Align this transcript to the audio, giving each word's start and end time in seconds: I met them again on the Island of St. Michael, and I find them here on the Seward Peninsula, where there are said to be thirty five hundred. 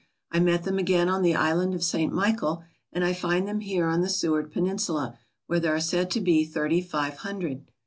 I 0.31 0.39
met 0.39 0.63
them 0.63 0.79
again 0.79 1.09
on 1.09 1.21
the 1.21 1.35
Island 1.35 1.75
of 1.75 1.83
St. 1.83 2.11
Michael, 2.11 2.63
and 2.91 3.05
I 3.05 3.13
find 3.13 3.47
them 3.47 3.59
here 3.59 3.85
on 3.85 4.01
the 4.01 4.09
Seward 4.09 4.51
Peninsula, 4.51 5.15
where 5.45 5.59
there 5.59 5.75
are 5.75 5.79
said 5.79 6.09
to 6.09 6.19
be 6.19 6.43
thirty 6.43 6.81
five 6.81 7.17
hundred. 7.17 7.67